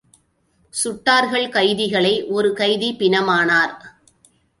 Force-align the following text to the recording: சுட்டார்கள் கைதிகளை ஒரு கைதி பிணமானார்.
சுட்டார்கள் 0.73 1.45
கைதிகளை 1.49 2.13
ஒரு 2.27 2.53
கைதி 2.53 2.89
பிணமானார். 2.99 3.75